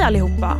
[0.00, 0.56] Hej allihopa!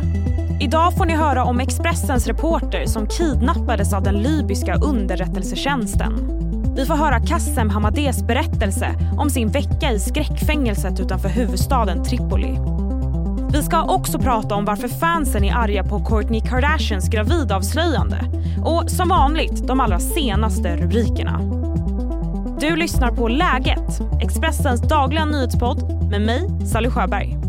[0.59, 6.13] Idag får ni höra om Expressens reporter som kidnappades av den libyska underrättelsetjänsten.
[6.75, 12.57] Vi får höra Kassem Hamadés berättelse om sin vecka i skräckfängelset utanför huvudstaden Tripoli.
[13.53, 18.19] Vi ska också prata om varför fansen är arga på Kourtney Kardashians gravidavslöjande
[18.65, 21.39] och som vanligt de allra senaste rubrikerna.
[22.59, 27.40] Du lyssnar på Läget, Expressens dagliga nyhetspodd med mig, Sally Sjöberg.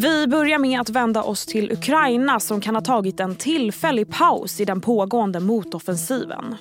[0.00, 4.60] Vi börjar med att vända oss till Ukraina som kan ha tagit en tillfällig paus
[4.60, 6.56] i den pågående motoffensiven.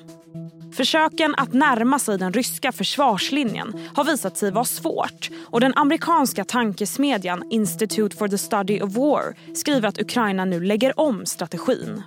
[0.74, 6.46] Försöken att närma sig den ryska försvarslinjen har visat sig vara svårt och den amerikanska
[6.46, 12.04] tankesmedjan Institute for the Study of War skriver att Ukraina nu lägger om strategin.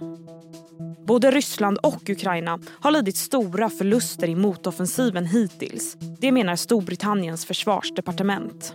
[1.07, 5.97] Både Ryssland och Ukraina har lidit stora förluster i motoffensiven hittills.
[6.21, 8.75] Det menar Storbritanniens försvarsdepartement.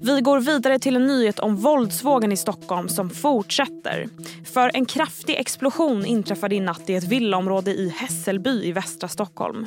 [0.00, 4.08] Vi går vidare till en nyhet om våldsvågen i Stockholm som fortsätter.
[4.52, 9.66] För en kraftig explosion inträffade i natt i ett villaområde i Hässelby i västra Stockholm.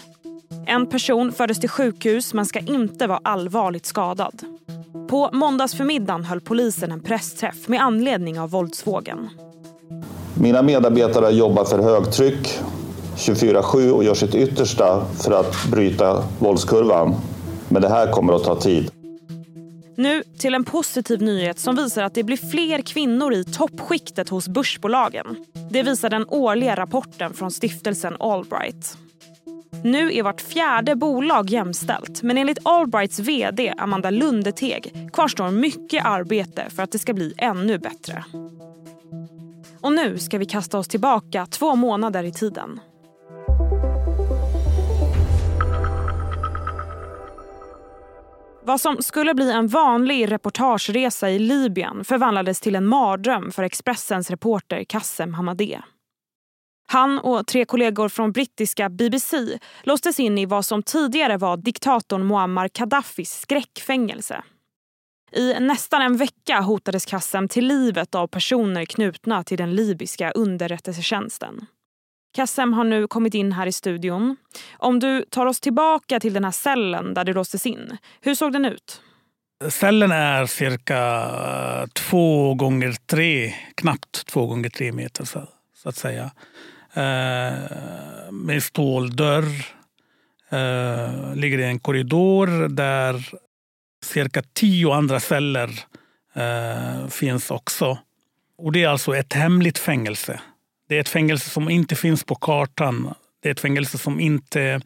[0.67, 4.43] En person fördes till sjukhus men ska inte vara allvarligt skadad.
[5.09, 9.29] På måndagsförmiddagen höll polisen en pressträff med anledning av våldsvågen.
[10.33, 12.59] Mina medarbetare jobbar för högtryck
[13.17, 17.15] 24-7 och gör sitt yttersta för att bryta våldskurvan.
[17.69, 18.91] Men det här kommer att ta tid.
[19.95, 24.47] Nu till en positiv nyhet som visar att det blir fler kvinnor i toppskiktet hos
[24.47, 25.45] börsbolagen.
[25.69, 28.97] Det visar den årliga rapporten från stiftelsen Allbright.
[29.83, 36.69] Nu är vart fjärde bolag jämställt men enligt Allbrights vd Amanda Lundeteg kvarstår mycket arbete
[36.69, 38.25] för att det ska bli ännu bättre.
[39.81, 42.79] Och nu ska vi kasta oss tillbaka två månader i tiden.
[48.63, 54.29] Vad som skulle bli en vanlig reportageresa i Libyen förvandlades till en mardröm för Expressens
[54.29, 55.81] reporter Kassem Hamadeh.
[56.87, 62.27] Han och tre kollegor från brittiska BBC låstes in i vad som tidigare var diktatorn
[62.27, 64.43] Muammar Gaddafis skräckfängelse.
[65.31, 71.65] I nästan en vecka hotades Kassem till livet av personer knutna till den libyska underrättelsetjänsten.
[72.31, 74.37] Kassem har nu kommit in här i studion.
[74.77, 77.97] Om du tar oss tillbaka till den här cellen där du låstes in.
[78.21, 79.01] Hur såg den ut?
[79.69, 80.99] Cellen är cirka
[81.81, 86.31] eh, två gånger tre, knappt två gånger tre meter så, så att säga.
[86.93, 89.45] Eh, med ståldörr.
[90.49, 93.29] Eh, ligger i en korridor där
[94.03, 95.69] cirka tio andra celler
[96.33, 97.97] eh, finns också.
[98.57, 100.41] Och det är alltså ett hemligt fängelse.
[100.91, 103.13] Det är ett fängelse som inte finns på kartan.
[103.41, 104.81] Det är ett fängelse som inte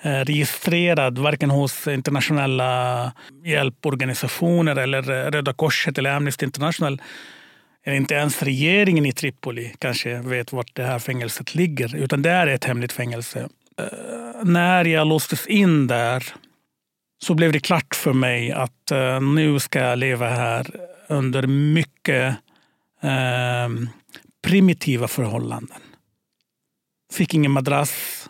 [0.00, 3.12] är registrerad varken hos internationella
[3.44, 7.02] hjälporganisationer eller eh, Röda Korset eller Amnesty International.
[7.86, 11.96] Inte ens regeringen i Tripoli kanske vet vart det här fängelset ligger.
[11.96, 13.48] Utan det är ett hemligt fängelse.
[13.78, 16.24] Eh, när jag låstes in där
[17.22, 20.66] så blev det klart för mig att eh, nu ska jag leva här
[21.08, 22.36] under mycket
[23.02, 23.68] eh,
[24.42, 25.78] primitiva förhållanden.
[27.12, 28.26] Fick ingen madrass.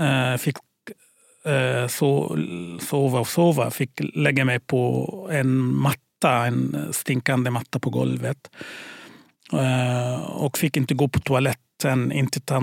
[0.00, 0.56] Eh, fick
[1.44, 2.36] eh, so
[2.80, 3.70] sova och sova.
[3.70, 8.50] Fick lägga mig på en matta, en stinkande matta på golvet.
[9.52, 12.12] Eh, och fick inte gå på toaletten.
[12.12, 12.62] Inte ta,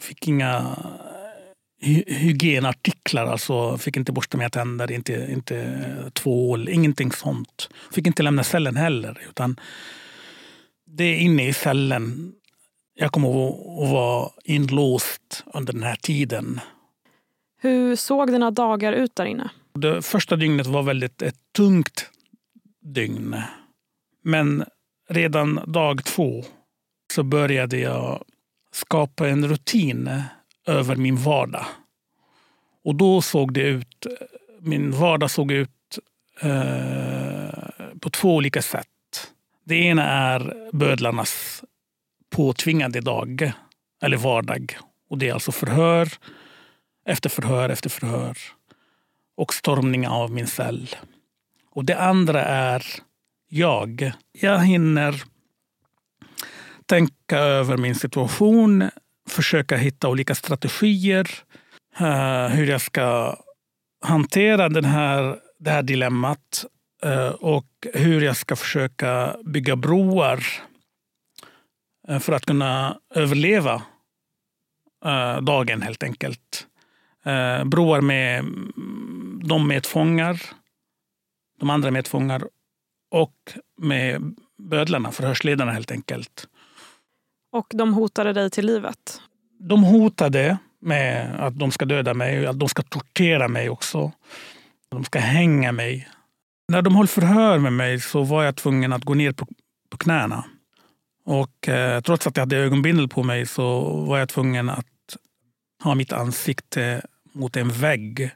[0.00, 0.76] fick inga
[2.06, 3.26] hygienartiklar.
[3.26, 7.68] Alltså fick inte borsta mina tänder, inte, inte tvål, ingenting sånt.
[7.92, 9.20] Fick inte lämna cellen heller.
[9.28, 9.56] Utan
[10.96, 12.32] det är inne i cellen.
[12.94, 16.60] Jag kommer att vara inlåst under den här tiden.
[17.60, 19.50] Hur såg dina dagar ut där inne?
[19.74, 22.10] Det första dygnet var väldigt ett tungt
[22.82, 23.36] dygn.
[24.22, 24.64] Men
[25.08, 26.44] redan dag två
[27.14, 28.24] så började jag
[28.72, 30.22] skapa en rutin
[30.66, 31.66] över min vardag.
[32.84, 34.06] Och då såg det ut,
[34.60, 35.98] min vardag såg ut
[36.40, 37.58] eh,
[38.00, 38.88] på två olika sätt.
[39.64, 41.64] Det ena är bödlarnas
[42.30, 43.52] påtvingade dag,
[44.02, 44.76] eller vardag.
[45.10, 46.08] Och det är alltså förhör
[47.06, 48.38] efter förhör efter förhör.
[49.36, 50.88] Och stormning av min cell.
[51.70, 52.84] Och det andra är
[53.48, 54.12] jag.
[54.32, 55.22] Jag hinner
[56.86, 58.90] tänka över min situation,
[59.28, 61.30] försöka hitta olika strategier.
[61.98, 63.36] Eh, hur jag ska
[64.04, 66.66] hantera den här, det här dilemmat
[67.40, 70.44] och hur jag ska försöka bygga broar
[72.10, 73.82] uh, för att kunna överleva
[75.42, 76.66] dagen helt enkelt.
[77.64, 78.44] broar med
[79.42, 80.42] de medfångar,
[81.60, 82.48] de andra medfångar
[83.10, 86.48] och med bödlarna, förhörsledarna helt enkelt.
[87.52, 89.20] Och de hotade dig till livet?
[89.58, 94.12] De hotade med att de ska döda mig, att de ska tortera mig också.
[94.88, 96.08] De ska hänga mig.
[96.68, 99.46] När de höll förhör med mig så var jag tvungen att gå ner på,
[99.90, 100.44] på knäna.
[101.24, 105.16] Och eh, trots att jag hade ögonbindel på mig så var jag tvungen att
[105.82, 108.30] ha mitt ansikte mot en vägg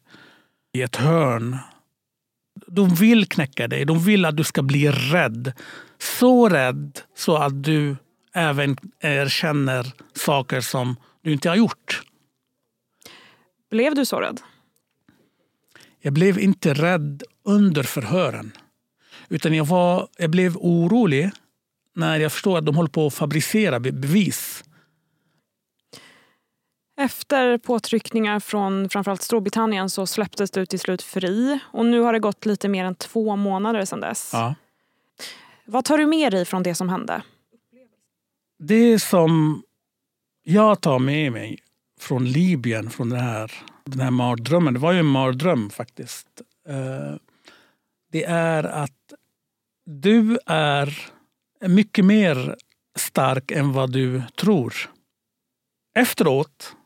[0.73, 1.59] i ett hörn.
[2.67, 3.85] De vill knäcka dig.
[3.85, 5.53] De vill att du ska bli rädd.
[5.99, 7.97] Så rädd så att du
[8.35, 12.03] även erkänner saker som du inte har gjort.
[13.71, 14.41] Blev du så rädd?
[16.01, 18.53] Jag blev inte rädd under förhören.
[19.29, 21.31] Utan jag, var, jag blev orolig
[21.95, 24.65] när jag förstod att de håller på att fabricera bevis.
[27.01, 31.59] Efter påtryckningar från framförallt Storbritannien så släpptes du till slut fri.
[31.65, 34.31] Och nu har det gått lite mer än två månader sedan dess.
[34.33, 34.55] Ja.
[35.65, 37.23] Vad tar du med dig från det som hände?
[38.59, 39.63] Det som
[40.43, 41.59] jag tar med mig
[42.01, 43.53] från Libyen, från den här,
[43.85, 44.75] den här mardrömmen.
[44.75, 46.27] Det var ju en mardröm faktiskt.
[48.11, 49.13] Det är att
[49.85, 51.11] du är
[51.61, 52.57] mycket mer
[52.97, 54.75] stark än vad du tror.
[55.95, 56.77] Efteråt,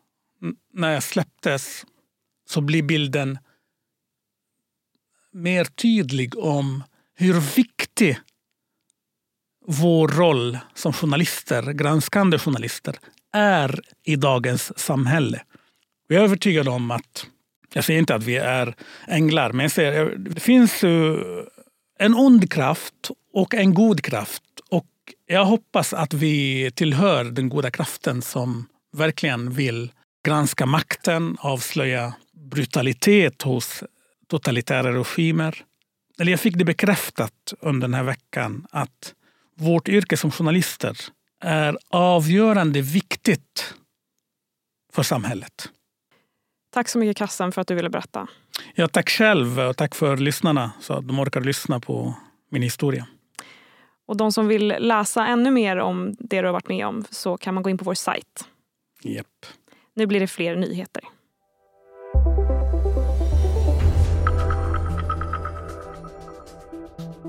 [0.73, 1.85] när jag släpptes,
[2.49, 3.39] så blir bilden
[5.33, 6.85] mer tydlig om
[7.15, 8.19] hur viktig
[9.67, 12.99] vår roll som journalister, granskande journalister,
[13.33, 15.43] är i dagens samhälle.
[16.09, 17.27] Vi är övertygade om att,
[17.73, 18.75] jag säger inte att vi är
[19.09, 20.85] änglar, men jag säger, det finns
[21.99, 24.43] en ond kraft och en god kraft.
[24.71, 24.87] Och
[25.27, 29.93] jag hoppas att vi tillhör den goda kraften som verkligen vill
[30.25, 33.83] granska makten, avslöja brutalitet hos
[34.29, 35.65] totalitära regimer.
[36.19, 39.15] Eller jag fick det bekräftat under den här veckan att
[39.57, 40.99] vårt yrke som journalister
[41.41, 43.75] är avgörande viktigt
[44.93, 45.69] för samhället.
[46.73, 48.27] Tack så mycket Kassen för att du ville berätta.
[48.75, 52.15] Ja, tack själv och tack för lyssnarna så att de orkar lyssna på
[52.51, 53.07] min historia.
[54.07, 57.37] Och de som vill läsa ännu mer om det du har varit med om så
[57.37, 58.49] kan man gå in på vår sajt.
[59.05, 59.27] Yep.
[59.95, 61.03] Nu blir det fler nyheter.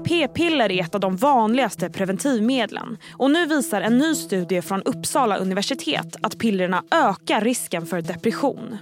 [0.06, 2.98] P-piller är ett av de vanligaste preventivmedlen.
[3.14, 8.78] Och nu visar en ny studie från Uppsala universitet att pillerna ökar risken för depression.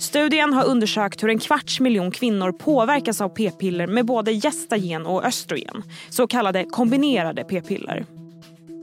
[0.00, 5.24] Studien har undersökt hur en kvarts miljon kvinnor påverkas av p-piller med både gestagen och
[5.24, 8.06] östrogen, så kallade kombinerade p-piller.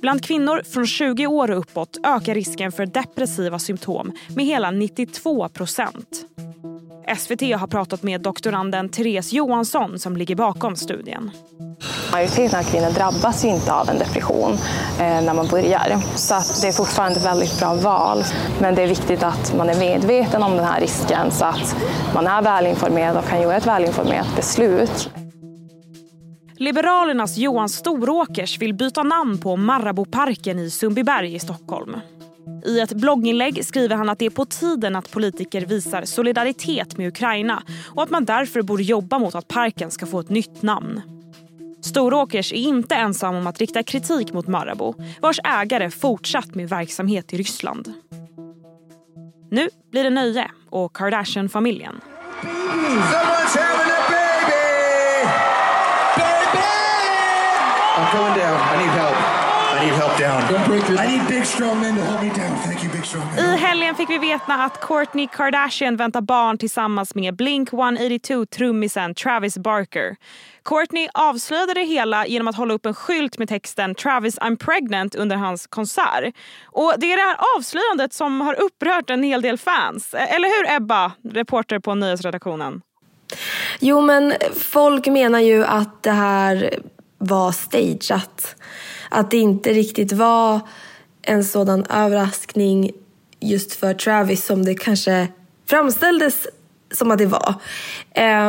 [0.02, 5.50] Bland kvinnor från 20 år och uppåt ökar risken för depressiva symptom med hela 92
[5.50, 6.26] procent.
[7.16, 11.32] SVT har pratat med doktoranden Therese Johansson som ligger bakom studien.
[12.12, 14.54] Majoriteten av kvinnor drabbas inte av en depression
[15.00, 16.18] eh, när man börjar.
[16.18, 18.24] Så det är fortfarande ett väldigt bra val.
[18.62, 21.76] Men det är viktigt att man är medveten om den här risken så att
[22.14, 25.10] man är välinformerad och kan göra ett välinformerat beslut.
[26.60, 31.98] Liberalernas Johan Storåkers vill byta namn på Marabouparken i Sundbyberg i Stockholm.
[32.66, 37.08] I ett blogginlägg skriver han att det är på tiden att politiker visar solidaritet med
[37.08, 37.64] Ukraina
[37.96, 41.02] och att man därför borde jobba mot att parken ska få ett nytt namn.
[41.82, 47.34] Storåkers är inte ensam om att rikta kritik mot Marabou vars ägare fortsatt med verksamhet
[47.34, 47.94] i Ryssland.
[49.52, 52.02] Nu blir det nöje och Kardashian-familjen.
[57.98, 58.60] I'm going down.
[58.60, 59.37] I need help.
[59.78, 60.42] I need help down.
[60.98, 62.58] I need big strong men to hold me down.
[62.58, 63.54] Thank you big strong men.
[63.54, 69.58] I helgen fick vi veta att Kourtney Kardashian väntar barn tillsammans med Blink 182-trummisen Travis
[69.58, 70.16] Barker.
[70.64, 75.16] Kourtney avslöjade det hela genom att hålla upp en skylt med texten “Travis I'm pregnant”
[75.16, 76.34] under hans konsert.
[76.66, 80.14] Och Det är det här avslöjandet som har upprört en hel del fans.
[80.14, 82.82] Eller hur Ebba, reporter på nyhetsredaktionen?
[83.80, 86.80] Jo men folk menar ju att det här
[87.18, 88.56] var stageat.
[89.10, 90.60] Att det inte riktigt var
[91.22, 92.92] en sådan överraskning
[93.40, 95.28] just för Travis som det kanske
[95.66, 96.48] framställdes
[96.92, 97.54] som att det var.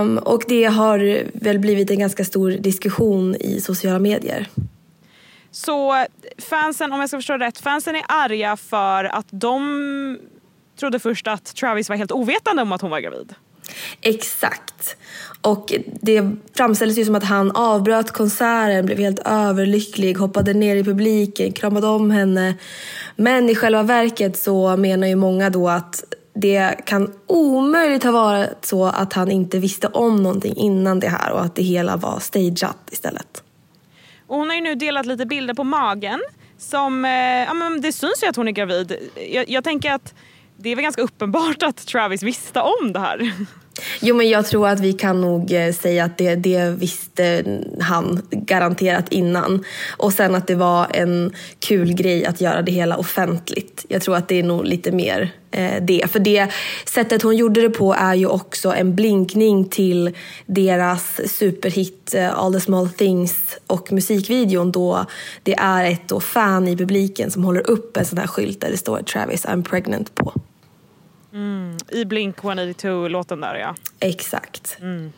[0.01, 4.49] Um, och det har väl blivit en ganska stor diskussion i sociala medier.
[5.51, 6.07] Så
[6.39, 10.19] fansen, om jag ska förstå rätt, fansen är arga för att de
[10.81, 13.35] trodde först att Travis var helt ovetande om att hon var gravid?
[14.01, 14.97] Exakt.
[15.43, 20.85] Och det framställdes ju som att han avbröt konserten, blev helt överlycklig, hoppade ner i
[20.85, 22.55] publiken, kramade om henne.
[23.17, 28.65] Men i själva verket så menar ju många då att det kan omöjligt ha varit
[28.65, 32.21] så att han inte visste om någonting innan det här och att det hela var
[32.21, 33.43] stageat istället.
[34.27, 36.21] Och hon har ju nu delat lite bilder på magen.
[36.59, 37.11] Som, eh,
[37.47, 38.97] ja, men det syns ju att hon är gravid.
[39.33, 40.15] Jag, jag tänker att
[40.61, 43.33] det är väl ganska uppenbart att Travis visste om det här.
[44.01, 47.45] Jo, men jag tror att vi kan nog eh, säga att det, det visste
[47.81, 49.65] han garanterat innan.
[49.97, 53.87] Och sen att det var en kul grej att göra det hela offentligt.
[53.89, 56.11] Jag tror att det är nog lite mer eh, det.
[56.11, 56.49] För det
[56.85, 60.11] sättet hon gjorde det på är ju också en blinkning till
[60.47, 65.07] deras superhit eh, All the small things och musikvideon då
[65.43, 68.71] det är ett då fan i publiken som håller upp en sån här skylt där
[68.71, 70.33] det står Travis I'm pregnant på.
[71.33, 73.75] Mm, I Blink 182-låten där ja.
[74.01, 74.77] Exakt.
[74.81, 75.13] Mm.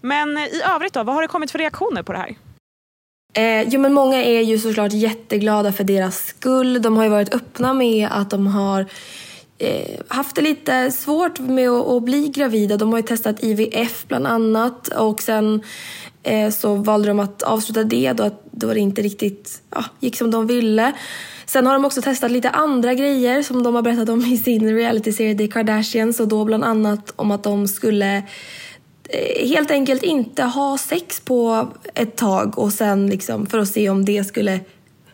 [0.00, 2.36] Men i övrigt då, vad har det kommit för reaktioner på det här?
[3.34, 6.82] Eh, jo men många är ju såklart jätteglada för deras skull.
[6.82, 8.86] De har ju varit öppna med att de har eh,
[9.60, 12.76] Eh, haft det lite svårt med att, att, bli gravida.
[12.76, 15.62] De har ju testat IVF bland annat och sen
[16.22, 20.16] eh, så valde de att avsluta det då, att, då det inte riktigt ja, gick
[20.16, 20.92] som de ville.
[21.46, 24.74] Sen har de också testat lite andra grejer som de har berättat om i sin
[24.74, 28.16] realityserie The Kardashians och då bland annat om att de skulle
[29.08, 33.90] eh, helt enkelt inte ha sex på ett tag och sen liksom för att se
[33.90, 34.60] om det skulle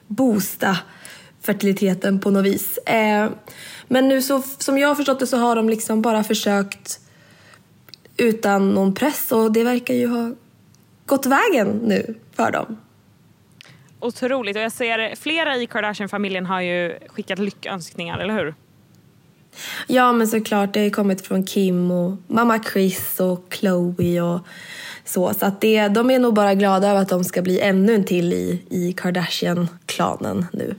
[0.06, 0.76] boosta
[1.44, 2.78] fertiliteten på något vis.
[2.78, 3.30] Eh,
[3.88, 7.00] men nu så, som jag har förstått det så har de liksom bara försökt
[8.16, 10.34] utan någon press och det verkar ju ha
[11.06, 12.76] gått vägen nu för dem
[14.04, 14.56] otroligt.
[14.56, 18.54] Och jag ser flera i Kardashian-familjen har ju skickat lyckönskningar, eller hur?
[19.86, 20.72] Ja, men såklart.
[20.72, 24.40] Det har kommit från Kim och mamma Chris och Chloe och
[25.04, 25.34] så.
[25.34, 28.04] Så att det, de är nog bara glada över att de ska bli ännu en
[28.04, 30.74] till i, i Kardashian-klanen nu.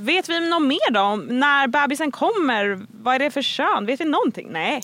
[0.00, 1.16] Vet vi något mer då?
[1.34, 2.86] När bebisen kommer?
[3.02, 3.86] Vad är det för kön?
[3.86, 4.48] Vet vi någonting?
[4.50, 4.82] Nej.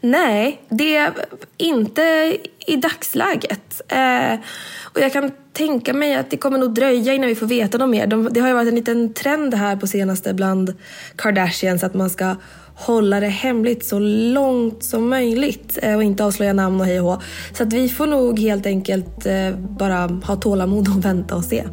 [0.00, 1.12] Nej, det är
[1.56, 3.80] inte i dagsläget.
[3.88, 4.34] Eh,
[4.82, 7.90] och jag kan tänka mig att det kommer nog dröja innan vi får veta något
[7.90, 8.06] mer.
[8.06, 10.74] De, det har ju varit en liten trend här på senaste bland
[11.16, 12.36] Kardashians att man ska
[12.74, 17.06] hålla det hemligt så långt som möjligt eh, och inte avslöja namn och hej och
[17.06, 17.22] hå.
[17.52, 21.64] Så att vi får nog helt enkelt eh, bara ha tålamod och vänta och se.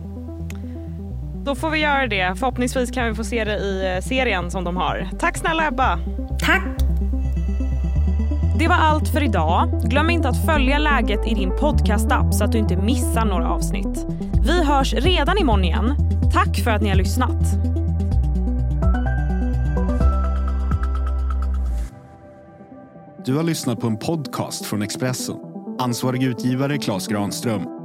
[1.45, 2.35] Då får vi göra det.
[2.39, 5.09] Förhoppningsvis kan vi få se det i eh, serien som de har.
[5.19, 5.99] Tack snälla Ebba.
[6.39, 6.63] Tack.
[8.59, 9.81] Det var allt för idag.
[9.83, 14.05] Glöm inte att följa läget i din podcastapp så att du inte missar några avsnitt.
[14.47, 15.95] Vi hörs redan imorgon igen.
[16.33, 17.43] Tack för att ni har lyssnat.
[23.25, 25.35] Du har lyssnat på en podcast från Expressen.
[25.79, 27.78] Ansvarig utgivare Klas Granström